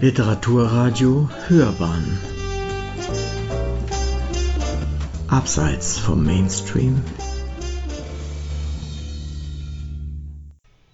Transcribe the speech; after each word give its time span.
Literaturradio 0.00 1.30
Hörbahn. 1.46 2.18
Abseits 5.28 5.98
vom 5.98 6.24
Mainstream. 6.24 7.00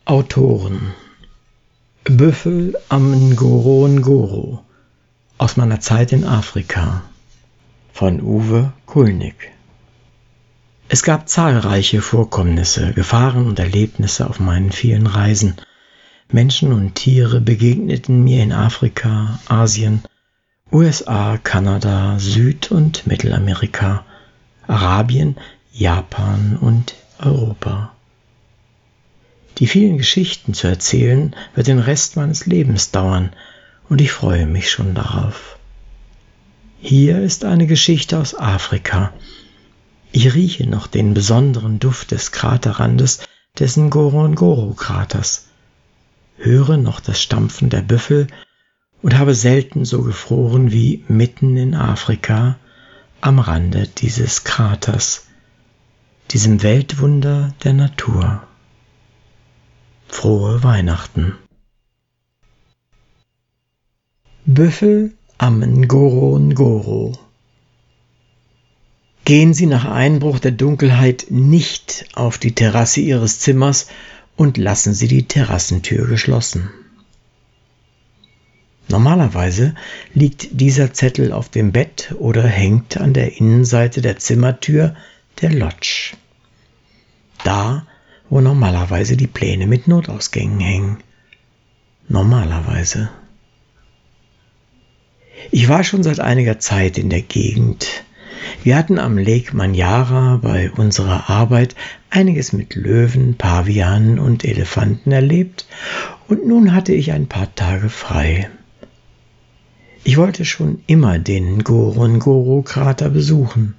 Autoren. 0.05 0.93
Büffel 2.05 2.77
am 2.91 3.31
Ngoro 3.31 3.89
Ngoro 3.89 4.65
aus 5.39 5.57
meiner 5.57 5.80
Zeit 5.80 6.12
in 6.12 6.25
Afrika. 6.25 7.03
Von 7.95 8.21
Uwe 8.21 8.73
Kulnig 8.85 9.51
Es 10.89 11.03
gab 11.03 11.29
zahlreiche 11.29 12.03
Vorkommnisse, 12.03 12.93
Gefahren 12.93 13.46
und 13.46 13.59
Erlebnisse 13.59 14.29
auf 14.29 14.41
meinen 14.41 14.73
vielen 14.73 15.07
Reisen– 15.07 15.57
Menschen 16.33 16.73
und 16.73 16.95
Tiere 16.95 17.41
begegneten 17.41 18.23
mir 18.23 18.43
in 18.43 18.52
Afrika, 18.52 19.41
Asien, 19.48 20.02
USA, 20.70 21.37
Kanada, 21.37 22.19
Süd- 22.19 22.70
und 22.70 23.06
Mittelamerika, 23.06 24.05
Arabien, 24.69 25.37
Japan 25.73 26.56
und 26.61 26.95
Europa. 27.19 27.93
Die 29.59 29.66
vielen 29.66 29.98
Geschichten 29.98 30.55
zu 30.55 30.69
erzählen 30.69 31.34
wird 31.55 31.66
den 31.66 31.80
Rest 31.80 32.16
meines 32.16 32.47
Lebens 32.47 32.92
dauern, 32.92 33.31
und 33.89 34.01
ich 34.01 34.12
freue 34.12 34.47
mich 34.47 34.70
schon 34.70 34.95
darauf. 34.95 35.59
Hier 36.81 37.20
ist 37.20 37.45
eine 37.45 37.67
Geschichte 37.67 38.19
aus 38.19 38.39
Afrika. 38.39 39.12
Ich 40.12 40.33
rieche 40.34 40.69
noch 40.69 40.87
den 40.87 41.12
besonderen 41.12 41.81
Duft 41.81 42.12
des 42.12 42.31
Kraterrandes 42.31 43.20
des 43.59 43.77
Ngorongoro-Kraters 43.77 45.50
höre 46.41 46.77
noch 46.77 47.01
das 47.01 47.23
Stampfen 47.23 47.69
der 47.69 47.83
Büffel 47.83 48.27
und 49.03 49.19
habe 49.19 49.34
selten 49.34 49.84
so 49.84 50.03
gefroren 50.03 50.73
wie 50.73 51.05
mitten 51.09 51.56
in 51.56 51.75
Afrika 51.75 52.59
am 53.20 53.39
Rande 53.39 53.87
dieses 53.87 54.45
Kraters, 54.45 55.27
diesem 56.31 56.62
Weltwunder 56.62 57.55
der 57.62 57.75
Natur. 57.75 58.42
Frohe 60.09 60.62
Weihnachten. 60.62 61.37
Büffel 64.47 65.12
am 65.39 65.61
Ngoro 65.61 66.39
Ngoro. 66.39 67.12
Gehen 69.25 69.55
Sie 69.55 69.67
nach 69.67 69.84
Einbruch 69.84 70.39
der 70.39 70.51
Dunkelheit 70.51 71.27
nicht 71.29 72.07
auf 72.14 72.39
die 72.39 72.55
Terrasse 72.55 73.01
Ihres 73.01 73.39
Zimmers 73.39 73.86
und 74.41 74.56
lassen 74.56 74.94
Sie 74.94 75.06
die 75.06 75.24
Terrassentür 75.24 76.06
geschlossen. 76.06 76.70
Normalerweise 78.88 79.74
liegt 80.14 80.58
dieser 80.58 80.94
Zettel 80.94 81.34
auf 81.34 81.50
dem 81.50 81.72
Bett 81.72 82.14
oder 82.19 82.44
hängt 82.44 82.96
an 82.96 83.12
der 83.12 83.36
Innenseite 83.36 84.00
der 84.00 84.16
Zimmertür 84.16 84.96
der 85.42 85.52
Lodge. 85.52 86.16
Da, 87.44 87.86
wo 88.30 88.41
normalerweise 88.41 89.18
die 89.18 89.27
Pläne 89.27 89.66
mit 89.66 89.86
Notausgängen 89.86 90.61
hängen. 90.61 91.02
Normalerweise. 92.08 93.11
Ich 95.50 95.68
war 95.68 95.84
schon 95.84 96.02
seit 96.02 96.18
einiger 96.18 96.58
Zeit 96.58 96.96
in 96.96 97.11
der 97.11 97.20
Gegend, 97.20 98.05
wir 98.62 98.77
hatten 98.77 98.98
am 98.98 99.19
Lake 99.19 99.56
Manyara 99.56 100.39
bei 100.43 100.70
unserer 100.70 101.31
Arbeit 101.31 101.75
einiges 102.11 102.53
mit 102.53 102.75
Löwen, 102.75 103.37
Pavianen 103.37 104.19
und 104.19 104.45
Elefanten 104.45 105.12
erlebt 105.12 105.67
und 106.29 106.47
nun 106.47 106.75
hatte 106.75 106.92
ich 106.92 107.12
ein 107.12 107.27
paar 107.27 107.55
Tage 107.55 107.89
frei. 107.89 108.51
Ich 110.05 110.17
wollte 110.17 110.45
schon 110.45 110.83
immer 110.87 111.19
den 111.19 111.59
Ngorongoro-Krater 111.59 113.11
besuchen. 113.11 113.74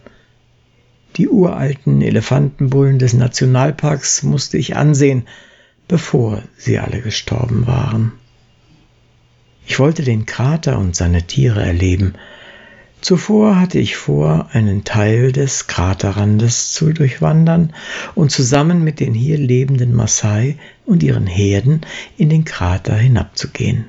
Die 1.17 1.27
uralten 1.27 2.01
Elefantenbullen 2.01 2.99
des 2.99 3.13
Nationalparks 3.13 4.23
musste 4.23 4.57
ich 4.57 4.75
ansehen, 4.75 5.23
bevor 5.87 6.43
sie 6.57 6.79
alle 6.79 7.01
gestorben 7.01 7.67
waren. 7.67 8.13
Ich 9.67 9.79
wollte 9.79 10.03
den 10.03 10.25
Krater 10.25 10.77
und 10.77 10.95
seine 10.95 11.23
Tiere 11.23 11.61
erleben, 11.61 12.13
Zuvor 13.01 13.59
hatte 13.59 13.79
ich 13.79 13.95
vor, 13.95 14.49
einen 14.53 14.83
Teil 14.83 15.31
des 15.31 15.65
Kraterrandes 15.65 16.71
zu 16.71 16.93
durchwandern 16.93 17.73
und 18.13 18.29
zusammen 18.29 18.83
mit 18.83 18.99
den 18.99 19.15
hier 19.15 19.39
lebenden 19.39 19.93
Maasai 19.93 20.57
und 20.85 21.01
ihren 21.01 21.25
Herden 21.25 21.81
in 22.17 22.29
den 22.29 22.45
Krater 22.45 22.95
hinabzugehen. 22.95 23.85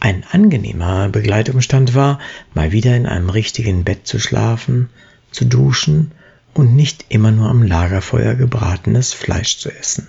Ein 0.00 0.24
angenehmer 0.30 1.10
Begleitumstand 1.10 1.94
war, 1.94 2.18
mal 2.54 2.72
wieder 2.72 2.96
in 2.96 3.06
einem 3.06 3.28
richtigen 3.28 3.84
Bett 3.84 4.06
zu 4.06 4.18
schlafen, 4.18 4.88
zu 5.30 5.44
duschen 5.44 6.12
und 6.54 6.74
nicht 6.74 7.06
immer 7.10 7.30
nur 7.30 7.50
am 7.50 7.62
Lagerfeuer 7.62 8.34
gebratenes 8.34 9.12
Fleisch 9.12 9.58
zu 9.58 9.70
essen. 9.70 10.08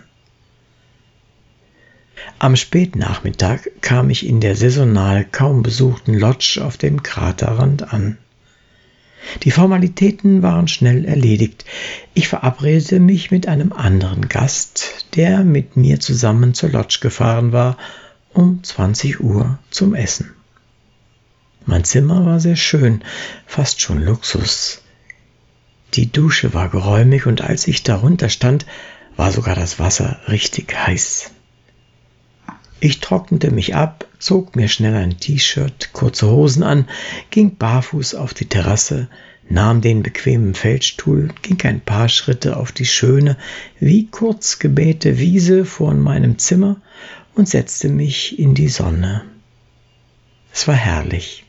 Am 2.40 2.56
Spätnachmittag 2.56 3.62
kam 3.82 4.10
ich 4.10 4.26
in 4.26 4.40
der 4.40 4.56
saisonal 4.56 5.26
kaum 5.26 5.64
besuchten 5.64 6.14
Lodge 6.14 6.62
auf 6.64 6.78
dem 6.78 7.04
Kraterrand 7.04 7.94
an. 7.94 8.18
Die 9.44 9.52
Formalitäten 9.52 10.42
waren 10.42 10.68
schnell 10.68 11.06
erledigt. 11.06 11.66
Ich 12.14 12.28
verabredete 12.28 13.00
mich 13.00 13.32
mit 13.32 13.48
einem 13.48 13.74
anderen 13.74 14.30
Gast, 14.30 15.06
der 15.16 15.44
mit 15.44 15.78
mir 15.78 16.00
zusammen 16.00 16.54
zur 16.54 16.70
Lodge 16.70 17.00
gefahren 17.02 17.52
war, 17.52 17.78
um 18.34 18.64
20 18.64 19.22
Uhr 19.22 19.58
zum 19.70 19.96
Essen. 19.96 20.32
Mein 21.66 21.84
Zimmer 21.84 22.26
war 22.26 22.40
sehr 22.40 22.56
schön, 22.56 23.04
fast 23.48 23.82
schon 23.82 24.02
Luxus. 24.02 24.84
Die 25.96 26.12
Dusche 26.12 26.54
war 26.54 26.70
geräumig 26.70 27.26
und 27.26 27.42
als 27.42 27.68
ich 27.68 27.84
darunter 27.84 28.30
stand, 28.30 28.66
war 29.16 29.32
sogar 29.32 29.56
das 29.56 29.80
Wasser 29.80 30.20
richtig 30.28 30.76
heiß. 30.76 31.32
Ich 32.80 33.00
trocknete 33.00 33.52
mich 33.52 33.76
ab, 33.76 34.06
zog 34.20 34.56
mir 34.56 34.68
schnell 34.68 34.96
ein 34.96 35.18
T-Shirt, 35.18 35.90
kurze 35.94 36.30
Hosen 36.30 36.64
an, 36.64 36.88
ging 37.30 37.56
barfuß 37.56 38.16
auf 38.16 38.34
die 38.34 38.48
Terrasse, 38.48 39.08
nahm 39.50 39.82
den 39.82 40.04
bequemen 40.04 40.54
Feldstuhl, 40.54 41.30
ging 41.42 41.62
ein 41.64 41.82
paar 41.82 42.10
Schritte 42.10 42.58
auf 42.58 42.72
die 42.72 42.86
schöne, 42.86 43.38
wie 43.80 44.08
kurz 44.08 44.60
gebähte 44.60 45.18
Wiese 45.20 45.66
vor 45.66 45.94
meinem 45.94 46.38
Zimmer 46.38 46.82
und 47.34 47.48
setzte 47.48 47.90
mich 47.90 48.40
in 48.40 48.56
die 48.56 48.70
Sonne. 48.70 49.24
Es 50.52 50.68
war 50.68 50.76
herrlich. 50.76 51.46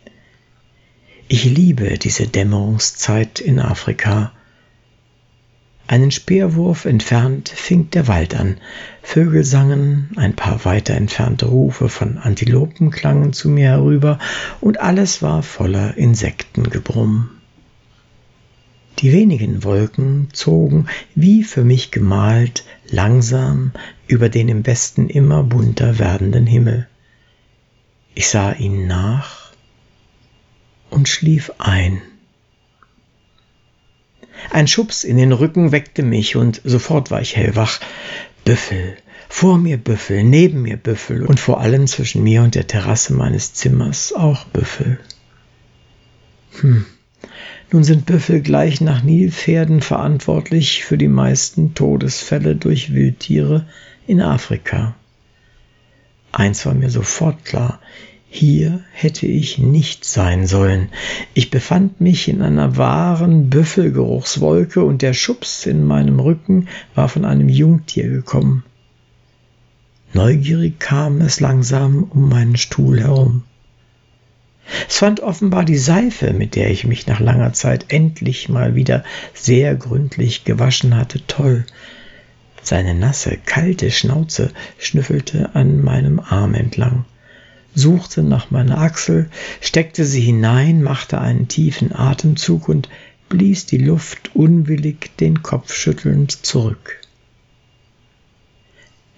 Ich 1.29 1.45
liebe 1.45 1.99
diese 1.99 2.29
Dämmerungszeit 2.29 3.41
in 3.41 3.59
Afrika. 3.59 4.33
Einen 5.89 6.11
Speerwurf 6.11 6.85
entfernt 6.85 7.49
fing 7.49 7.91
der 7.91 8.09
Wald 8.09 8.35
an. 8.35 8.59
Vögel 9.03 9.45
sangen, 9.45 10.11
ein 10.17 10.35
paar 10.35 10.65
weiter 10.65 10.95
entfernte 10.95 11.47
Rufe 11.47 11.89
von 11.89 12.19
Antilopen 12.19 12.91
klangen 12.91 13.33
zu 13.33 13.49
mir 13.49 13.69
herüber, 13.69 14.19
und 14.61 14.81
alles 14.81 15.23
war 15.23 15.45
voller 15.45 15.97
Insektengebrumm. 15.97 17.31
Die 18.99 19.13
wenigen 19.13 19.63
Wolken 19.63 20.29
zogen, 20.33 20.89
wie 21.15 21.45
für 21.45 21.63
mich 21.63 21.93
gemalt, 21.93 22.65
langsam 22.89 23.73
über 24.09 24.29
den 24.29 24.49
im 24.49 24.67
Westen 24.67 25.09
immer 25.09 25.45
bunter 25.45 25.99
werdenden 25.99 26.47
Himmel. 26.47 26.89
Ich 28.15 28.29
sah 28.29 28.53
ihnen 28.53 28.87
nach 28.89 29.53
und 30.91 31.09
schlief 31.09 31.53
ein. 31.59 32.01
Ein 34.51 34.69
Schubs 34.69 35.05
in 35.05 35.17
den 35.17 35.33
Rücken 35.33 35.73
weckte 35.73 36.03
mich 36.03 36.37
und 36.37 36.61
sofort 36.65 37.11
war 37.11 37.21
ich 37.21 37.37
hellwach. 37.37 37.81
Büffel, 38.45 38.97
vor 39.29 39.59
mir 39.59 39.77
Büffel, 39.77 40.23
neben 40.23 40.63
mir 40.63 40.77
Büffel 40.77 41.25
und 41.25 41.41
vor 41.41 41.61
allem 41.61 41.87
zwischen 41.87 42.23
mir 42.23 42.43
und 42.43 42.55
der 42.55 42.67
Terrasse 42.67 43.13
meines 43.13 43.55
Zimmers 43.55 44.13
auch 44.13 44.45
Büffel. 44.47 44.99
Hm. 46.61 46.87
Nun 47.73 47.83
sind 47.83 48.07
Büffel 48.07 48.41
gleich 48.41 48.81
nach 48.81 49.03
Nilpferden 49.03 49.81
verantwortlich 49.81 50.85
für 50.85 50.97
die 50.97 51.09
meisten 51.09 51.75
Todesfälle 51.75 52.55
durch 52.55 52.95
Wildtiere 52.95 53.67
in 54.07 54.21
Afrika. 54.21 54.95
Eins 56.31 56.65
war 56.65 56.75
mir 56.75 56.91
sofort 56.91 57.45
klar, 57.45 57.81
hier 58.37 58.85
hätte 58.93 59.27
ich 59.27 59.59
nicht 59.59 60.05
sein 60.05 60.47
sollen. 60.47 60.91
Ich 61.35 61.51
befand 61.51 62.01
mich 62.01 62.29
in 62.29 62.43
einer 62.43 62.77
wahren 62.77 63.49
Büffelgeruchswolke 63.51 64.85
und 64.85 65.03
der 65.03 65.15
Schubs 65.15 65.67
in 65.67 65.85
meinem 65.85 66.21
Rücken 66.21 66.69
war 66.95 67.09
von 67.09 67.25
einem 67.25 67.49
Jungtier 67.49 68.09
gekommen. 68.09 68.65
Neugierig 70.13 70.79
kam 70.79 71.21
es 71.21 71.41
langsam 71.41 72.05
um 72.05 72.29
meinen 72.29 72.57
Stuhl 72.57 73.01
herum. 73.01 73.43
Es 74.89 74.99
fand 74.99 75.21
offenbar 75.21 75.65
die 75.65 75.79
Seife, 75.79 76.33
mit 76.33 76.57
der 76.57 76.71
ich 76.71 76.87
mich 76.87 77.07
nach 77.07 77.21
langer 77.21 77.53
Zeit 77.53 77.87
endlich 77.89 78.49
mal 78.49 78.75
wieder 78.75 79.05
sehr 79.33 79.75
gründlich 79.75 80.45
gewaschen 80.45 80.97
hatte, 80.97 81.27
toll. 81.27 81.65
Seine 82.63 82.95
nasse, 82.95 83.39
kalte 83.45 83.91
Schnauze 83.91 84.51
schnüffelte 84.79 85.55
an 85.55 85.83
meinem 85.83 86.19
Arm 86.19 86.55
entlang. 86.55 87.05
Suchte 87.77 88.23
nach 88.23 88.51
meiner 88.51 88.79
Achsel, 88.79 89.31
steckte 89.61 90.05
sie 90.05 90.23
hinein, 90.23 90.83
machte 90.83 91.21
einen 91.21 91.47
tiefen 91.47 91.95
Atemzug 91.95 92.69
und 92.69 92.89
blies 93.29 93.67
die 93.67 93.79
Luft 93.79 94.35
unwillig 94.35 95.17
den 95.19 95.43
Kopf 95.43 95.75
schüttelnd 95.75 96.33
zurück. 96.45 96.99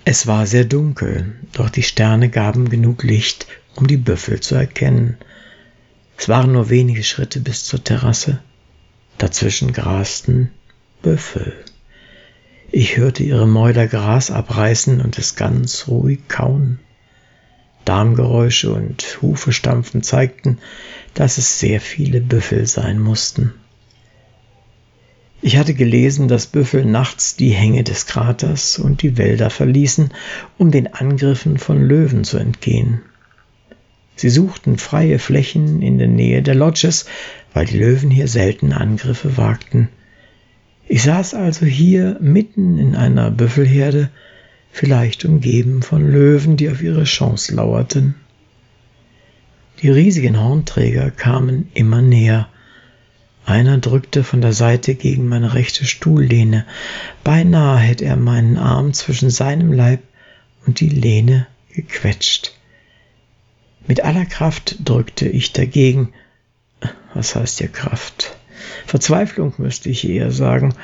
Es 0.05 0.27
war 0.27 0.47
sehr 0.47 0.65
dunkel, 0.65 1.37
doch 1.53 1.71
die 1.71 1.83
Sterne 1.83 2.31
gaben 2.31 2.69
genug 2.69 3.05
Licht, 3.05 3.47
um 3.77 3.87
die 3.87 3.97
Büffel 3.97 4.41
zu 4.41 4.57
erkennen. 4.57 5.19
Es 6.17 6.29
waren 6.29 6.53
nur 6.53 6.69
wenige 6.69 7.05
Schritte 7.05 7.41
bis 7.41 7.65
zur 7.65 7.85
Terrasse. 7.85 8.41
Dazwischen 9.19 9.73
grasten 9.73 10.51
Büffel. 11.03 11.53
Ich 12.73 12.97
hörte 12.97 13.23
ihre 13.23 13.47
Mäuler 13.47 13.87
Gras 13.87 14.31
abreißen 14.31 15.01
und 15.01 15.19
es 15.19 15.37
ganz 15.37 15.87
ruhig 15.89 16.27
kauen. 16.29 16.81
Darmgeräusche 17.85 18.73
und 18.73 19.19
Hufestampfen 19.23 20.03
zeigten, 20.03 20.59
dass 21.15 21.39
es 21.39 21.59
sehr 21.59 21.81
viele 21.81 22.21
Büffel 22.21 22.67
sein 22.67 22.99
mussten. 22.99 23.55
Ich 25.41 25.57
hatte 25.57 25.75
gelesen, 25.75 26.27
dass 26.27 26.47
Büffel 26.47 26.85
nachts 26.85 27.37
die 27.37 27.51
Hänge 27.51 27.85
des 27.85 28.07
Kraters 28.07 28.79
und 28.79 29.03
die 29.03 29.17
Wälder 29.17 29.51
verließen, 29.51 30.11
um 30.59 30.71
den 30.71 30.93
Angriffen 30.93 31.59
von 31.59 31.81
Löwen 31.81 32.25
zu 32.25 32.39
entgehen. 32.39 33.03
Sie 34.17 34.31
suchten 34.31 34.79
freie 34.79 35.21
Flächen 35.21 35.81
in 35.81 35.99
der 35.99 36.09
Nähe 36.09 36.43
der 36.43 36.57
Lodges, 36.57 37.07
weil 37.55 37.67
die 37.67 37.79
Löwen 37.79 38.11
hier 38.11 38.27
selten 38.27 38.73
Angriffe 38.73 39.37
wagten. 39.37 39.89
Ich 40.89 41.03
saß 41.03 41.35
also 41.35 41.67
hier 41.67 42.17
mitten 42.21 42.79
in 42.79 42.97
einer 42.97 43.31
Büffelherde, 43.31 44.11
vielleicht 44.71 45.25
umgeben 45.25 45.83
von 45.83 46.11
Löwen, 46.11 46.57
die 46.57 46.71
auf 46.71 46.83
ihre 46.83 47.05
Chance 47.05 47.55
lauerten. 47.55 48.15
Die 49.83 49.91
riesigen 49.91 50.41
Hornträger 50.41 51.11
kamen 51.11 51.71
immer 51.75 52.03
näher. 52.03 52.49
Einer 53.47 53.79
drückte 53.79 54.25
von 54.25 54.41
der 54.41 54.53
Seite 54.53 54.95
gegen 54.95 55.29
meine 55.29 55.55
rechte 55.55 55.85
Stuhllehne. 55.85 56.67
Beinahe 57.25 57.79
hätte 57.79 58.05
er 58.05 58.17
meinen 58.17 58.57
Arm 58.57 58.93
zwischen 58.93 59.31
seinem 59.31 59.73
Leib 59.73 60.03
und 60.67 60.81
die 60.81 60.89
Lehne 60.89 61.47
gequetscht. 61.73 62.53
Mit 63.87 64.05
aller 64.05 64.27
Kraft 64.27 64.77
drückte 64.85 65.29
ich 65.29 65.53
dagegen. 65.53 66.13
Was 67.15 67.35
heißt 67.35 67.59
hier 67.59 67.69
Kraft? 67.69 68.37
Verzweiflung 68.87 69.55
müsste 69.59 69.89
ich 69.89 70.07
eher 70.07 70.31
sagen, 70.31 70.75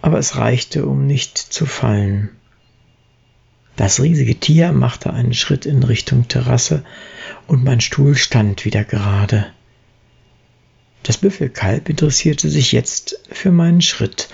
aber 0.00 0.18
es 0.18 0.36
reichte, 0.36 0.86
um 0.86 1.06
nicht 1.06 1.38
zu 1.38 1.66
fallen. 1.66 2.30
Das 3.76 4.00
riesige 4.00 4.34
Tier 4.34 4.72
machte 4.72 5.12
einen 5.12 5.34
Schritt 5.34 5.64
in 5.66 5.82
Richtung 5.82 6.28
Terrasse 6.28 6.84
und 7.46 7.64
mein 7.64 7.80
Stuhl 7.80 8.14
stand 8.14 8.64
wieder 8.64 8.84
gerade. 8.84 9.46
Das 11.02 11.18
Büffelkalb 11.18 11.88
interessierte 11.88 12.48
sich 12.48 12.72
jetzt 12.72 13.20
für 13.30 13.50
meinen 13.50 13.80
Schritt, 13.80 14.28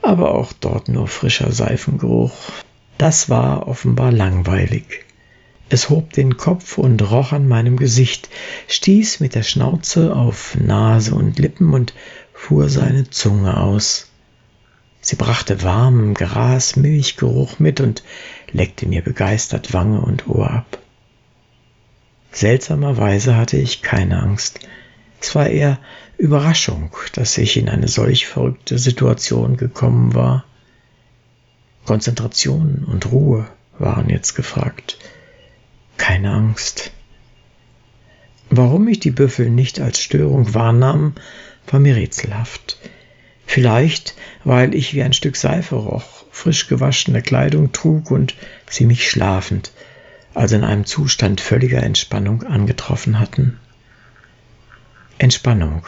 aber 0.00 0.34
auch 0.34 0.52
dort 0.52 0.88
nur 0.88 1.06
frischer 1.06 1.52
Seifengeruch. 1.52 2.32
Das 2.98 3.28
war 3.28 3.68
offenbar 3.68 4.10
langweilig. 4.10 5.04
Es 5.68 5.88
hob 5.88 6.12
den 6.12 6.36
Kopf 6.36 6.78
und 6.78 7.00
roch 7.10 7.32
an 7.32 7.48
meinem 7.48 7.76
Gesicht, 7.76 8.28
stieß 8.68 9.20
mit 9.20 9.34
der 9.34 9.42
Schnauze 9.42 10.14
auf 10.14 10.56
Nase 10.56 11.14
und 11.14 11.38
Lippen 11.38 11.72
und 11.72 11.94
fuhr 12.34 12.68
seine 12.68 13.08
Zunge 13.08 13.56
aus. 13.56 14.11
Sie 15.04 15.16
brachte 15.16 15.62
warmen 15.64 16.14
Gras, 16.14 16.76
Milchgeruch 16.76 17.58
mit 17.58 17.80
und 17.80 18.04
leckte 18.52 18.86
mir 18.86 19.02
begeistert 19.02 19.72
Wange 19.72 20.00
und 20.00 20.28
Ohr 20.28 20.48
ab. 20.48 20.78
Seltsamerweise 22.30 23.36
hatte 23.36 23.56
ich 23.56 23.82
keine 23.82 24.22
Angst. 24.22 24.60
Es 25.20 25.34
war 25.34 25.48
eher 25.48 25.78
Überraschung, 26.18 26.94
dass 27.14 27.36
ich 27.36 27.56
in 27.56 27.68
eine 27.68 27.88
solch 27.88 28.28
verrückte 28.28 28.78
Situation 28.78 29.56
gekommen 29.56 30.14
war. 30.14 30.44
Konzentration 31.84 32.84
und 32.84 33.10
Ruhe 33.10 33.48
waren 33.78 34.08
jetzt 34.08 34.34
gefragt. 34.34 34.98
Keine 35.96 36.30
Angst. 36.30 36.92
Warum 38.50 38.86
ich 38.86 39.00
die 39.00 39.10
Büffel 39.10 39.50
nicht 39.50 39.80
als 39.80 39.98
Störung 40.00 40.54
wahrnahm, 40.54 41.14
war 41.66 41.80
mir 41.80 41.96
rätselhaft. 41.96 42.78
Vielleicht, 43.52 44.14
weil 44.44 44.74
ich 44.74 44.94
wie 44.94 45.02
ein 45.02 45.12
Stück 45.12 45.36
Seife 45.36 45.74
roch, 45.74 46.24
frisch 46.30 46.68
gewaschene 46.68 47.20
Kleidung 47.20 47.70
trug 47.70 48.10
und 48.10 48.34
sie 48.66 48.86
mich 48.86 49.10
schlafend, 49.10 49.72
also 50.32 50.56
in 50.56 50.64
einem 50.64 50.86
Zustand 50.86 51.42
völliger 51.42 51.82
Entspannung 51.82 52.44
angetroffen 52.44 53.20
hatten. 53.20 53.60
Entspannung, 55.18 55.86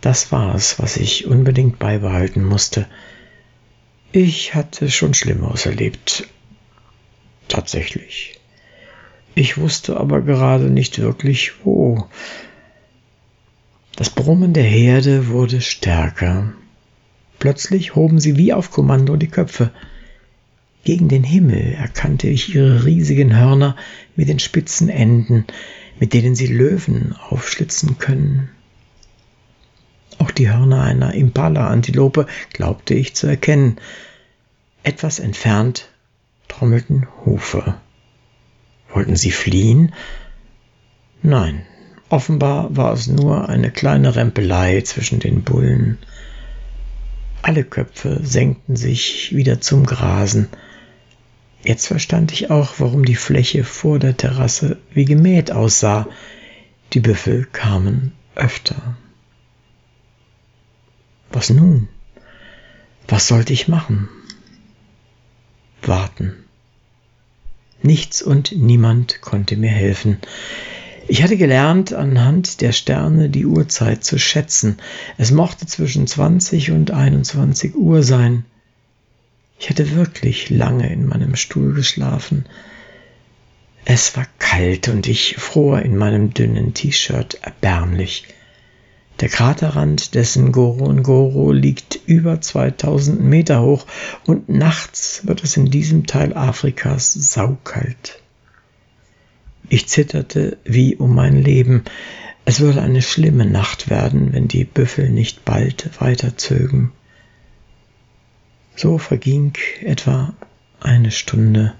das 0.00 0.32
war 0.32 0.54
es, 0.54 0.78
was 0.78 0.96
ich 0.96 1.26
unbedingt 1.26 1.78
beibehalten 1.78 2.42
musste. 2.42 2.86
Ich 4.10 4.54
hatte 4.54 4.90
schon 4.90 5.12
Schlimmeres 5.12 5.66
erlebt. 5.66 6.26
Tatsächlich. 7.46 8.40
Ich 9.34 9.58
wusste 9.58 10.00
aber 10.00 10.22
gerade 10.22 10.70
nicht 10.70 10.98
wirklich 10.98 11.62
wo. 11.62 12.08
Das 13.96 14.08
Brummen 14.08 14.54
der 14.54 14.64
Herde 14.64 15.28
wurde 15.28 15.60
stärker. 15.60 16.54
Plötzlich 17.38 17.94
hoben 17.94 18.18
sie 18.18 18.36
wie 18.36 18.52
auf 18.52 18.70
Kommando 18.70 19.16
die 19.16 19.28
Köpfe. 19.28 19.70
Gegen 20.84 21.08
den 21.08 21.24
Himmel 21.24 21.72
erkannte 21.72 22.28
ich 22.28 22.54
ihre 22.54 22.84
riesigen 22.84 23.36
Hörner 23.36 23.76
mit 24.14 24.28
den 24.28 24.38
spitzen 24.38 24.88
Enden, 24.88 25.44
mit 25.98 26.12
denen 26.12 26.34
sie 26.34 26.46
Löwen 26.46 27.14
aufschlitzen 27.28 27.98
können. 27.98 28.50
Auch 30.18 30.30
die 30.30 30.50
Hörner 30.50 30.82
einer 30.82 31.14
Impala-Antilope 31.14 32.26
glaubte 32.52 32.94
ich 32.94 33.14
zu 33.14 33.26
erkennen. 33.26 33.76
Etwas 34.82 35.18
entfernt 35.18 35.88
trommelten 36.48 37.06
Hufe. 37.24 37.74
Wollten 38.88 39.16
sie 39.16 39.32
fliehen? 39.32 39.92
Nein, 41.22 41.62
offenbar 42.08 42.74
war 42.76 42.92
es 42.92 43.08
nur 43.08 43.48
eine 43.48 43.70
kleine 43.70 44.14
Rempelei 44.14 44.80
zwischen 44.82 45.18
den 45.18 45.42
Bullen. 45.42 45.98
Alle 47.46 47.62
Köpfe 47.62 48.18
senkten 48.24 48.74
sich 48.74 49.32
wieder 49.36 49.60
zum 49.60 49.86
Grasen. 49.86 50.48
Jetzt 51.62 51.86
verstand 51.86 52.32
ich 52.32 52.50
auch, 52.50 52.74
warum 52.78 53.04
die 53.04 53.14
Fläche 53.14 53.62
vor 53.62 54.00
der 54.00 54.16
Terrasse 54.16 54.78
wie 54.92 55.04
gemäht 55.04 55.52
aussah. 55.52 56.08
Die 56.92 56.98
Büffel 56.98 57.44
kamen 57.44 58.14
öfter. 58.34 58.96
Was 61.30 61.48
nun? 61.48 61.86
Was 63.06 63.28
sollte 63.28 63.52
ich 63.52 63.68
machen? 63.68 64.08
Warten. 65.82 66.34
Nichts 67.80 68.22
und 68.22 68.56
niemand 68.56 69.20
konnte 69.20 69.56
mir 69.56 69.70
helfen. 69.70 70.18
Ich 71.08 71.22
hatte 71.22 71.36
gelernt, 71.36 71.92
anhand 71.92 72.60
der 72.60 72.72
Sterne 72.72 73.30
die 73.30 73.46
Uhrzeit 73.46 74.02
zu 74.02 74.18
schätzen. 74.18 74.78
Es 75.16 75.30
mochte 75.30 75.64
zwischen 75.66 76.08
20 76.08 76.72
und 76.72 76.90
21 76.90 77.76
Uhr 77.76 78.02
sein. 78.02 78.44
Ich 79.58 79.70
hatte 79.70 79.94
wirklich 79.94 80.50
lange 80.50 80.92
in 80.92 81.06
meinem 81.06 81.36
Stuhl 81.36 81.74
geschlafen. 81.74 82.44
Es 83.84 84.16
war 84.16 84.26
kalt 84.40 84.88
und 84.88 85.06
ich 85.06 85.36
fror 85.36 85.80
in 85.82 85.96
meinem 85.96 86.34
dünnen 86.34 86.74
T-Shirt 86.74 87.38
erbärmlich. 87.40 88.24
Der 89.20 89.28
Kraterrand 89.28 90.16
des 90.16 90.36
Ngorongoro 90.36 91.52
liegt 91.52 92.00
über 92.06 92.40
2000 92.40 93.20
Meter 93.20 93.62
hoch 93.62 93.86
und 94.26 94.48
nachts 94.48 95.22
wird 95.24 95.44
es 95.44 95.56
in 95.56 95.66
diesem 95.66 96.06
Teil 96.06 96.36
Afrikas 96.36 97.12
saukalt. 97.12 98.20
Ich 99.68 99.88
zitterte 99.88 100.58
wie 100.64 100.96
um 100.96 101.14
mein 101.14 101.42
Leben. 101.42 101.84
Es 102.44 102.60
würde 102.60 102.82
eine 102.82 103.02
schlimme 103.02 103.46
Nacht 103.46 103.90
werden, 103.90 104.32
wenn 104.32 104.48
die 104.48 104.64
Büffel 104.64 105.10
nicht 105.10 105.44
bald 105.44 105.90
weiterzögen. 106.00 106.92
So 108.76 108.98
verging 108.98 109.54
etwa 109.80 110.34
eine 110.80 111.10
Stunde. 111.10 111.74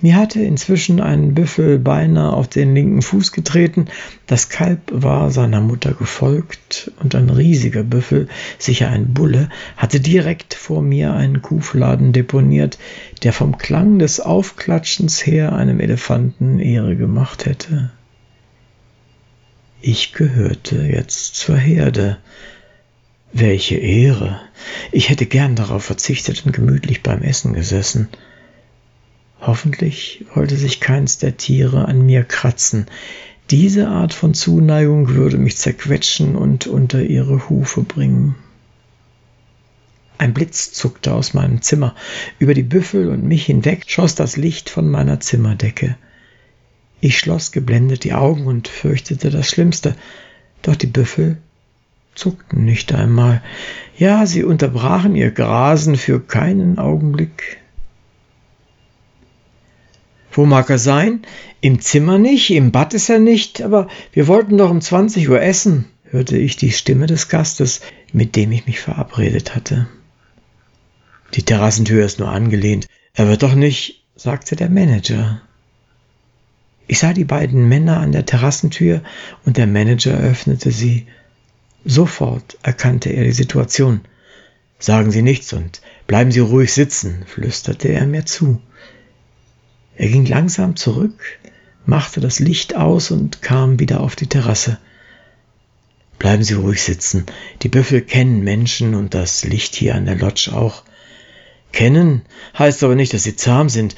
Mir 0.00 0.16
hatte 0.16 0.40
inzwischen 0.40 1.00
ein 1.00 1.34
Büffel 1.34 1.78
beinahe 1.80 2.32
auf 2.32 2.46
den 2.46 2.72
linken 2.72 3.02
Fuß 3.02 3.32
getreten, 3.32 3.86
das 4.26 4.48
Kalb 4.48 4.80
war 4.92 5.32
seiner 5.32 5.60
Mutter 5.60 5.92
gefolgt, 5.92 6.92
und 7.00 7.16
ein 7.16 7.30
riesiger 7.30 7.82
Büffel, 7.82 8.28
sicher 8.58 8.90
ein 8.90 9.12
Bulle, 9.12 9.48
hatte 9.76 9.98
direkt 9.98 10.54
vor 10.54 10.82
mir 10.82 11.14
einen 11.14 11.42
Kuhfladen 11.42 12.12
deponiert, 12.12 12.78
der 13.24 13.32
vom 13.32 13.58
Klang 13.58 13.98
des 13.98 14.20
Aufklatschens 14.20 15.26
her 15.26 15.52
einem 15.52 15.80
Elefanten 15.80 16.60
Ehre 16.60 16.94
gemacht 16.94 17.44
hätte. 17.44 17.90
Ich 19.80 20.12
gehörte 20.12 20.82
jetzt 20.82 21.34
zur 21.34 21.56
Herde. 21.56 22.18
Welche 23.32 23.76
Ehre. 23.76 24.40
Ich 24.90 25.10
hätte 25.10 25.26
gern 25.26 25.54
darauf 25.54 25.84
verzichtet 25.84 26.46
und 26.46 26.52
gemütlich 26.52 27.02
beim 27.02 27.22
Essen 27.22 27.52
gesessen. 27.52 28.08
Hoffentlich 29.40 30.24
wollte 30.34 30.56
sich 30.56 30.80
keins 30.80 31.18
der 31.18 31.36
Tiere 31.36 31.86
an 31.86 32.04
mir 32.04 32.24
kratzen. 32.24 32.86
Diese 33.50 33.88
Art 33.88 34.12
von 34.12 34.34
Zuneigung 34.34 35.10
würde 35.10 35.38
mich 35.38 35.56
zerquetschen 35.56 36.36
und 36.36 36.66
unter 36.66 37.02
ihre 37.02 37.48
Hufe 37.48 37.82
bringen. 37.82 38.34
Ein 40.18 40.34
Blitz 40.34 40.72
zuckte 40.72 41.14
aus 41.14 41.32
meinem 41.32 41.62
Zimmer. 41.62 41.94
Über 42.40 42.52
die 42.52 42.64
Büffel 42.64 43.08
und 43.08 43.24
mich 43.24 43.46
hinweg 43.46 43.84
schoss 43.86 44.16
das 44.16 44.36
Licht 44.36 44.68
von 44.68 44.90
meiner 44.90 45.20
Zimmerdecke. 45.20 45.96
Ich 47.00 47.18
schloss 47.18 47.52
geblendet 47.52 48.02
die 48.02 48.14
Augen 48.14 48.46
und 48.46 48.66
fürchtete 48.66 49.30
das 49.30 49.48
Schlimmste. 49.48 49.94
Doch 50.62 50.74
die 50.74 50.88
Büffel 50.88 51.38
zuckten 52.16 52.64
nicht 52.64 52.92
einmal. 52.92 53.42
Ja, 53.96 54.26
sie 54.26 54.42
unterbrachen 54.42 55.14
ihr 55.14 55.30
Grasen 55.30 55.96
für 55.96 56.20
keinen 56.20 56.78
Augenblick. 56.78 57.58
Wo 60.30 60.46
mag 60.46 60.70
er 60.70 60.78
sein? 60.78 61.22
Im 61.60 61.80
Zimmer 61.80 62.18
nicht, 62.18 62.50
im 62.50 62.70
Bad 62.70 62.94
ist 62.94 63.08
er 63.08 63.18
nicht, 63.18 63.62
aber 63.62 63.88
wir 64.12 64.28
wollten 64.28 64.58
doch 64.58 64.70
um 64.70 64.80
20 64.80 65.28
Uhr 65.28 65.40
essen, 65.40 65.86
hörte 66.04 66.36
ich 66.36 66.56
die 66.56 66.70
Stimme 66.70 67.06
des 67.06 67.28
Gastes, 67.28 67.80
mit 68.12 68.36
dem 68.36 68.52
ich 68.52 68.66
mich 68.66 68.80
verabredet 68.80 69.54
hatte. 69.54 69.88
Die 71.34 71.42
Terrassentür 71.42 72.04
ist 72.04 72.18
nur 72.18 72.28
angelehnt. 72.28 72.86
Er 73.14 73.28
wird 73.28 73.42
doch 73.42 73.54
nicht, 73.54 74.04
sagte 74.16 74.56
der 74.56 74.70
Manager. 74.70 75.40
Ich 76.86 77.00
sah 77.00 77.12
die 77.12 77.24
beiden 77.24 77.68
Männer 77.68 78.00
an 78.00 78.12
der 78.12 78.24
Terrassentür 78.24 79.02
und 79.44 79.56
der 79.58 79.66
Manager 79.66 80.16
öffnete 80.18 80.70
sie. 80.70 81.06
Sofort 81.84 82.58
erkannte 82.62 83.10
er 83.10 83.24
die 83.24 83.32
Situation. 83.32 84.00
Sagen 84.78 85.10
Sie 85.10 85.22
nichts 85.22 85.52
und 85.52 85.82
bleiben 86.06 86.30
Sie 86.30 86.40
ruhig 86.40 86.72
sitzen, 86.72 87.24
flüsterte 87.26 87.88
er 87.88 88.06
mir 88.06 88.24
zu. 88.24 88.60
Er 89.98 90.08
ging 90.08 90.26
langsam 90.26 90.76
zurück, 90.76 91.38
machte 91.84 92.20
das 92.20 92.38
Licht 92.38 92.76
aus 92.76 93.10
und 93.10 93.42
kam 93.42 93.80
wieder 93.80 94.00
auf 94.00 94.14
die 94.14 94.28
Terrasse. 94.28 94.78
Bleiben 96.20 96.44
Sie 96.44 96.54
ruhig 96.54 96.82
sitzen. 96.82 97.26
Die 97.62 97.68
Büffel 97.68 98.02
kennen 98.02 98.44
Menschen 98.44 98.94
und 98.94 99.12
das 99.12 99.44
Licht 99.44 99.74
hier 99.74 99.96
an 99.96 100.04
der 100.04 100.14
Lodge 100.14 100.52
auch. 100.54 100.84
Kennen 101.72 102.22
heißt 102.56 102.84
aber 102.84 102.94
nicht, 102.94 103.12
dass 103.12 103.24
sie 103.24 103.34
zahm 103.34 103.68
sind. 103.68 103.96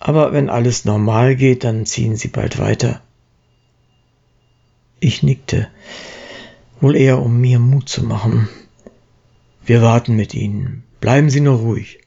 Aber 0.00 0.32
wenn 0.32 0.48
alles 0.48 0.86
normal 0.86 1.36
geht, 1.36 1.64
dann 1.64 1.84
ziehen 1.84 2.16
sie 2.16 2.28
bald 2.28 2.58
weiter. 2.58 3.02
Ich 5.00 5.22
nickte, 5.22 5.68
wohl 6.80 6.96
eher 6.96 7.20
um 7.20 7.40
mir 7.40 7.58
Mut 7.58 7.90
zu 7.90 8.04
machen. 8.04 8.48
Wir 9.66 9.82
warten 9.82 10.16
mit 10.16 10.32
Ihnen. 10.32 10.84
Bleiben 11.00 11.28
Sie 11.28 11.40
nur 11.40 11.58
ruhig. 11.58 12.00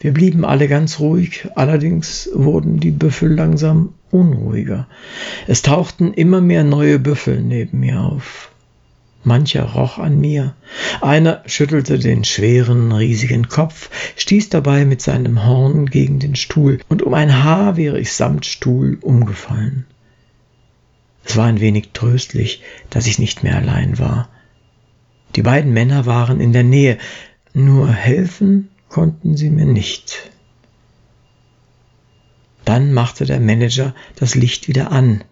Wir 0.00 0.12
blieben 0.12 0.44
alle 0.44 0.68
ganz 0.68 1.00
ruhig, 1.00 1.48
allerdings 1.56 2.30
wurden 2.32 2.78
die 2.78 2.92
Büffel 2.92 3.34
langsam 3.34 3.94
unruhiger. 4.10 4.86
Es 5.48 5.62
tauchten 5.62 6.14
immer 6.14 6.40
mehr 6.40 6.62
neue 6.62 7.00
Büffel 7.00 7.40
neben 7.42 7.80
mir 7.80 8.00
auf. 8.00 8.52
Mancher 9.24 9.64
roch 9.64 9.98
an 9.98 10.20
mir. 10.20 10.54
Einer 11.00 11.42
schüttelte 11.46 11.98
den 11.98 12.22
schweren, 12.22 12.92
riesigen 12.92 13.48
Kopf, 13.48 13.90
stieß 14.16 14.48
dabei 14.50 14.84
mit 14.84 15.02
seinem 15.02 15.44
Horn 15.44 15.86
gegen 15.86 16.20
den 16.20 16.36
Stuhl, 16.36 16.78
und 16.88 17.02
um 17.02 17.12
ein 17.14 17.42
Haar 17.42 17.76
wäre 17.76 17.98
ich 17.98 18.12
samt 18.12 18.46
Stuhl 18.46 18.98
umgefallen. 19.00 19.84
Es 21.24 21.36
war 21.36 21.46
ein 21.46 21.60
wenig 21.60 21.90
tröstlich, 21.92 22.62
dass 22.88 23.06
ich 23.06 23.18
nicht 23.18 23.42
mehr 23.42 23.56
allein 23.56 23.98
war. 23.98 24.28
Die 25.34 25.42
beiden 25.42 25.72
Männer 25.72 26.06
waren 26.06 26.40
in 26.40 26.52
der 26.52 26.62
Nähe, 26.62 26.98
nur 27.52 27.92
helfen 27.92 28.70
konnten 28.88 29.36
sie 29.36 29.50
mir 29.50 29.66
nicht. 29.66 30.30
Dann 32.64 32.92
machte 32.92 33.24
der 33.24 33.40
Manager 33.40 33.94
das 34.16 34.34
Licht 34.34 34.68
wieder 34.68 34.92
an. 34.92 35.24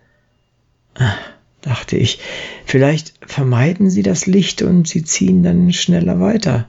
Ah, 0.94 1.14
dachte 1.60 1.96
ich, 1.96 2.20
vielleicht 2.64 3.14
vermeiden 3.26 3.90
sie 3.90 4.02
das 4.02 4.26
Licht 4.26 4.62
und 4.62 4.88
sie 4.88 5.04
ziehen 5.04 5.42
dann 5.42 5.72
schneller 5.72 6.20
weiter. 6.20 6.68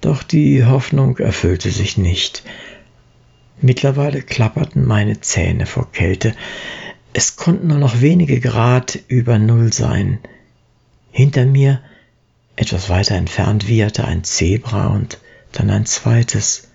Doch 0.00 0.22
die 0.22 0.64
Hoffnung 0.64 1.18
erfüllte 1.18 1.70
sich 1.70 1.98
nicht. 1.98 2.42
Mittlerweile 3.60 4.22
klapperten 4.22 4.84
meine 4.84 5.20
Zähne 5.20 5.66
vor 5.66 5.90
Kälte. 5.90 6.34
Es 7.12 7.36
konnten 7.36 7.68
nur 7.68 7.78
noch 7.78 8.00
wenige 8.00 8.40
Grad 8.40 8.98
über 9.08 9.38
Null 9.38 9.72
sein. 9.72 10.18
Hinter 11.10 11.46
mir 11.46 11.80
etwas 12.58 12.88
weiter 12.88 13.14
entfernt 13.14 13.68
wieherte 13.68 14.04
ein 14.04 14.24
Zebra 14.24 14.88
und 14.88 15.18
dann 15.52 15.70
ein 15.70 15.86
zweites. 15.86 16.68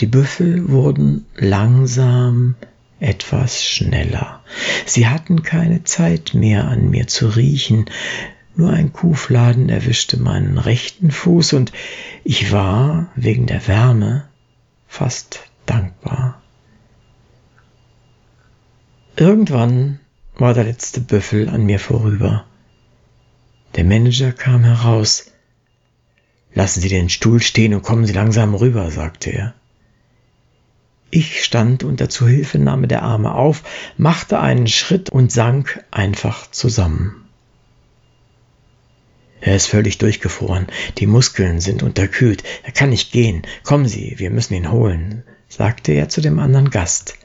Die 0.00 0.06
Büffel 0.06 0.70
wurden 0.70 1.26
langsam 1.36 2.54
etwas 3.00 3.62
schneller. 3.62 4.40
Sie 4.86 5.08
hatten 5.08 5.42
keine 5.42 5.84
Zeit 5.84 6.32
mehr 6.32 6.68
an 6.68 6.88
mir 6.88 7.06
zu 7.06 7.28
riechen, 7.28 7.84
nur 8.56 8.70
ein 8.70 8.94
Kuhfladen 8.94 9.68
erwischte 9.68 10.16
meinen 10.16 10.56
rechten 10.56 11.10
Fuß 11.10 11.52
und 11.52 11.72
ich 12.24 12.50
war 12.50 13.10
wegen 13.14 13.46
der 13.46 13.66
Wärme 13.68 14.24
fast 14.88 15.40
dankbar. 15.66 16.40
Irgendwann 19.16 20.00
war 20.36 20.54
der 20.54 20.64
letzte 20.64 21.02
Büffel 21.02 21.50
an 21.50 21.66
mir 21.66 21.78
vorüber. 21.78 22.46
Der 23.76 23.84
Manager 23.84 24.32
kam 24.32 24.64
heraus. 24.64 25.30
Lassen 26.54 26.80
Sie 26.80 26.90
den 26.90 27.08
Stuhl 27.08 27.40
stehen 27.40 27.72
und 27.72 27.82
kommen 27.82 28.04
Sie 28.04 28.12
langsam 28.12 28.54
rüber, 28.54 28.90
sagte 28.90 29.30
er. 29.30 29.54
Ich 31.10 31.44
stand 31.44 31.82
unter 31.82 32.08
Zuhilfenahme 32.08 32.86
der 32.86 33.02
Arme 33.02 33.34
auf, 33.34 33.62
machte 33.96 34.40
einen 34.40 34.66
Schritt 34.66 35.10
und 35.10 35.32
sank 35.32 35.84
einfach 35.90 36.50
zusammen. 36.50 37.28
Er 39.40 39.56
ist 39.56 39.66
völlig 39.66 39.98
durchgefroren, 39.98 40.68
die 40.98 41.06
Muskeln 41.06 41.60
sind 41.60 41.82
unterkühlt, 41.82 42.44
er 42.62 42.72
kann 42.72 42.90
nicht 42.90 43.10
gehen. 43.10 43.42
Kommen 43.64 43.88
Sie, 43.88 44.14
wir 44.18 44.30
müssen 44.30 44.54
ihn 44.54 44.70
holen, 44.70 45.24
sagte 45.48 45.92
er 45.92 46.08
zu 46.08 46.20
dem 46.20 46.38
anderen 46.38 46.70
Gast. 46.70 47.18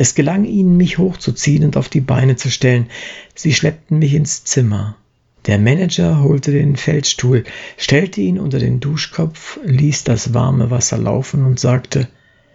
Es 0.00 0.14
gelang 0.14 0.46
ihnen, 0.46 0.78
mich 0.78 0.96
hochzuziehen 0.96 1.62
und 1.62 1.76
auf 1.76 1.90
die 1.90 2.00
Beine 2.00 2.34
zu 2.34 2.50
stellen. 2.50 2.88
Sie 3.34 3.52
schleppten 3.52 3.98
mich 3.98 4.14
ins 4.14 4.44
Zimmer. 4.44 4.96
Der 5.44 5.58
Manager 5.58 6.22
holte 6.22 6.52
den 6.52 6.76
Feldstuhl, 6.76 7.44
stellte 7.76 8.22
ihn 8.22 8.38
unter 8.38 8.58
den 8.58 8.80
Duschkopf, 8.80 9.60
ließ 9.62 10.04
das 10.04 10.32
warme 10.32 10.70
Wasser 10.70 10.96
laufen 10.96 11.44
und 11.44 11.60
sagte, 11.60 12.08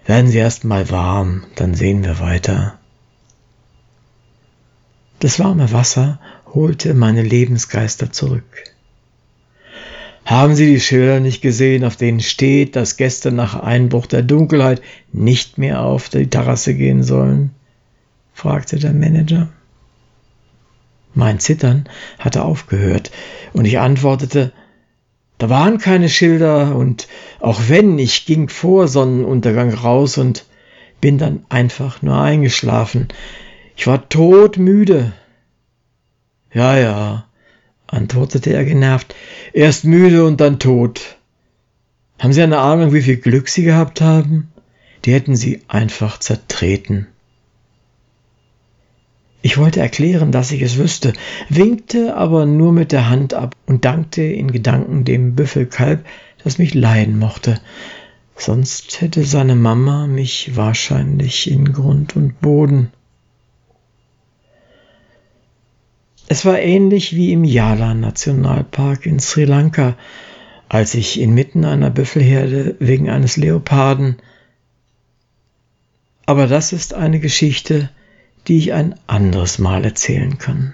werden 0.07 0.27
Sie 0.27 0.39
erst 0.39 0.63
mal 0.63 0.89
warm, 0.89 1.43
dann 1.53 1.75
sehen 1.75 2.03
wir 2.03 2.19
weiter. 2.19 2.79
Das 5.19 5.37
warme 5.37 5.71
Wasser 5.71 6.19
holte 6.51 6.95
meine 6.95 7.21
Lebensgeister 7.21 8.11
zurück. 8.11 8.74
Haben 10.25 10.55
Sie 10.55 10.65
die 10.65 10.79
Schilder 10.79 11.19
nicht 11.19 11.43
gesehen, 11.43 11.83
auf 11.85 11.97
denen 11.97 12.19
steht, 12.19 12.75
dass 12.75 12.97
Gäste 12.97 13.31
nach 13.31 13.61
Einbruch 13.61 14.07
der 14.07 14.23
Dunkelheit 14.23 14.81
nicht 15.13 15.59
mehr 15.59 15.83
auf 15.83 16.09
die 16.09 16.27
Terrasse 16.27 16.73
gehen 16.73 17.03
sollen? 17.03 17.51
fragte 18.33 18.79
der 18.79 18.91
Manager. 18.91 19.49
Mein 21.13 21.39
Zittern 21.39 21.87
hatte 22.17 22.43
aufgehört, 22.43 23.11
und 23.53 23.65
ich 23.65 23.79
antwortete, 23.79 24.51
da 25.37 25.49
waren 25.49 25.77
keine 25.77 26.09
Schilder, 26.09 26.75
und 26.75 27.07
auch 27.39 27.61
wenn, 27.67 27.99
ich 27.99 28.25
ging 28.25 28.49
vor 28.49 28.87
Sonnenuntergang 28.87 29.73
raus 29.73 30.17
und 30.17 30.45
bin 31.01 31.19
dann 31.19 31.45
einfach 31.49 32.01
nur 32.01 32.19
eingeschlafen. 32.19 33.09
Ich 33.77 33.85
war 33.85 34.09
todmüde. 34.09 35.13
Ja, 36.51 36.77
ja, 36.77 37.24
antwortete 37.87 38.53
er 38.53 38.65
genervt. 38.65 39.15
Erst 39.53 39.85
müde 39.85 40.25
und 40.25 40.41
dann 40.41 40.59
tot. 40.59 41.17
Haben 42.19 42.33
Sie 42.33 42.41
eine 42.41 42.59
Ahnung, 42.59 42.93
wie 42.93 43.01
viel 43.01 43.17
Glück 43.17 43.49
Sie 43.49 43.63
gehabt 43.63 44.01
haben? 44.01 44.51
Die 45.03 45.13
hätten 45.13 45.35
Sie 45.35 45.61
einfach 45.67 46.17
zertreten. 46.19 47.07
Ich 49.41 49.59
wollte 49.59 49.79
erklären, 49.79 50.31
dass 50.31 50.51
ich 50.51 50.63
es 50.63 50.77
wüsste, 50.77 51.13
winkte 51.49 52.15
aber 52.15 52.47
nur 52.47 52.71
mit 52.71 52.91
der 52.91 53.09
Hand 53.09 53.35
ab 53.35 53.55
und 53.67 53.85
dankte 53.85 54.23
in 54.23 54.51
Gedanken 54.51 55.03
dem 55.03 55.35
Büffelkalb, 55.35 56.03
das 56.43 56.57
mich 56.57 56.73
leiden 56.73 57.19
mochte. 57.19 57.59
Sonst 58.35 59.01
hätte 59.01 59.23
seine 59.23 59.55
Mama 59.55 60.07
mich 60.07 60.55
wahrscheinlich 60.55 61.49
in 61.51 61.73
Grund 61.73 62.15
und 62.15 62.41
Boden 62.41 62.91
Es 66.27 66.45
war 66.45 66.59
ähnlich 66.59 67.15
wie 67.15 67.33
im 67.33 67.43
Yala 67.43 67.93
Nationalpark 67.93 69.05
in 69.05 69.19
Sri 69.19 69.45
Lanka, 69.45 69.95
als 70.69 70.95
ich 70.95 71.19
inmitten 71.19 71.65
einer 71.65 71.91
Büffelherde 71.91 72.75
wegen 72.79 73.09
eines 73.09 73.37
Leoparden. 73.37 74.17
Aber 76.25 76.47
das 76.47 76.73
ist 76.73 76.95
eine 76.95 77.19
Geschichte, 77.19 77.89
die 78.47 78.57
ich 78.57 78.73
ein 78.73 78.95
anderes 79.05 79.59
Mal 79.59 79.85
erzählen 79.85 80.37
kann. 80.39 80.73